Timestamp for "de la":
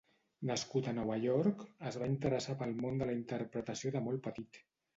3.03-3.17